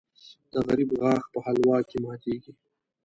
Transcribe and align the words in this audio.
د 0.51 0.53
غریب 0.65 0.89
غاښ 1.01 1.23
په 1.33 1.39
حلوا 1.45 1.77
کې 1.89 1.97
ماتېږي. 2.03 2.51